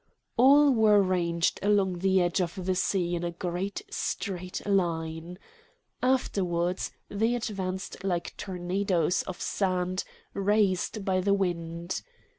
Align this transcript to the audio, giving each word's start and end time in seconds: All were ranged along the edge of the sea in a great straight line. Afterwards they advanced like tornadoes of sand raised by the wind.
All 0.35 0.73
were 0.73 0.99
ranged 0.99 1.59
along 1.61 1.99
the 1.99 2.21
edge 2.21 2.41
of 2.41 2.65
the 2.65 2.73
sea 2.73 3.13
in 3.13 3.23
a 3.23 3.29
great 3.29 3.83
straight 3.91 4.65
line. 4.65 5.37
Afterwards 6.01 6.89
they 7.07 7.35
advanced 7.35 8.03
like 8.03 8.35
tornadoes 8.35 9.21
of 9.21 9.39
sand 9.39 10.03
raised 10.33 11.05
by 11.05 11.21
the 11.21 11.35
wind. 11.35 12.01